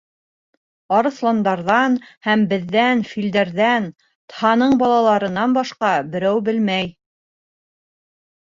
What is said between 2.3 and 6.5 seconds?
беҙҙән, филдәрҙән— Тһаның балаларынан— башҡа берәү